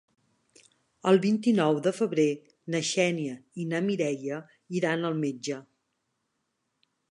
[1.11, 2.25] El vint-i-nou de febrer
[2.75, 4.41] na Xènia i na Mireia
[4.81, 5.61] iran al metge.